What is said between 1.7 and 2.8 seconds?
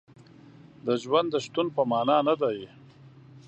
په معنا نه دی.